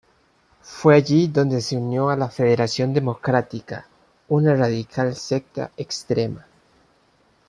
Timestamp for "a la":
2.09-2.29